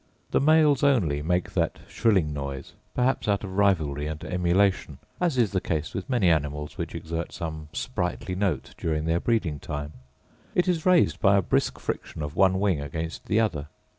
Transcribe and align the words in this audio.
The 0.31 0.39
males 0.41 0.81
only 0.83 1.21
make 1.21 1.53
that 1.53 1.77
shrilling 1.87 2.33
noise 2.33 2.73
perhaps 2.95 3.27
out 3.27 3.43
of 3.43 3.55
rivalry 3.55 4.07
and 4.07 4.23
emulation, 4.23 4.97
as 5.19 5.37
is 5.37 5.51
the 5.51 5.61
case 5.61 5.93
with 5.93 6.09
many 6.09 6.27
animals 6.27 6.75
which 6.75 6.95
exert 6.95 7.31
some 7.31 7.69
sprightly 7.71 8.33
note 8.33 8.73
during 8.79 9.05
their 9.05 9.19
breeding 9.19 9.59
time: 9.59 9.93
it 10.55 10.67
is 10.67 10.87
raised 10.87 11.19
by 11.19 11.37
a 11.37 11.41
brisk 11.43 11.77
friction 11.77 12.23
of 12.23 12.35
one 12.35 12.59
wing 12.59 12.81
against 12.81 13.27
the 13.27 13.39
other. 13.39 13.67